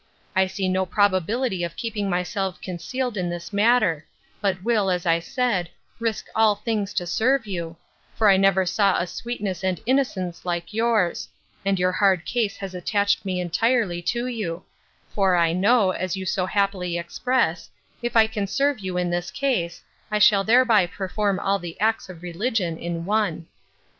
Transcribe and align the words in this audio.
I 0.35 0.47
see 0.47 0.67
no 0.67 0.87
probability 0.87 1.63
of 1.63 1.75
keeping 1.75 2.09
myself 2.09 2.59
concealed 2.59 3.17
in 3.17 3.29
this 3.29 3.53
matter; 3.53 4.03
but 4.41 4.63
will, 4.63 4.89
as 4.89 5.05
I 5.05 5.19
said, 5.19 5.69
risk 5.99 6.25
all 6.33 6.55
things 6.55 6.91
to 6.95 7.05
serve 7.05 7.45
you; 7.45 7.77
for 8.15 8.27
I 8.27 8.35
never 8.35 8.65
saw 8.65 8.97
a 8.99 9.05
sweetness 9.05 9.63
and 9.63 9.79
innocence 9.85 10.43
like 10.43 10.73
yours; 10.73 11.29
and 11.63 11.77
your 11.77 11.91
hard 11.91 12.25
case 12.25 12.57
has 12.57 12.73
attached 12.73 13.25
me 13.25 13.39
entirely 13.39 14.01
to 14.01 14.25
you; 14.25 14.63
for 15.07 15.35
I 15.35 15.53
know, 15.53 15.91
as 15.91 16.17
you 16.17 16.25
so 16.25 16.47
happily 16.47 16.97
express, 16.97 17.69
if 18.01 18.15
I 18.17 18.25
can 18.25 18.47
serve 18.47 18.79
you 18.79 18.97
in 18.97 19.11
this 19.11 19.29
case, 19.29 19.83
I 20.09 20.17
shall 20.17 20.43
thereby 20.43 20.87
perform 20.87 21.39
all 21.39 21.59
the 21.59 21.79
acts 21.79 22.09
of 22.09 22.23
religion 22.23 22.75
in 22.75 23.05
one. 23.05 23.45